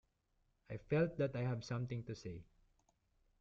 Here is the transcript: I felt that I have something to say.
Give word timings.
I 0.71 0.77
felt 0.77 1.17
that 1.17 1.35
I 1.35 1.41
have 1.43 1.63
something 1.63 2.03
to 2.05 2.15
say. 2.15 2.41